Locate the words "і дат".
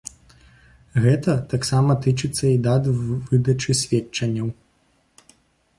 2.53-2.83